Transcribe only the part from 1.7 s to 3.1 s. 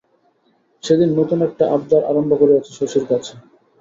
আব্দার আরম্ভ করিয়াছে শশীর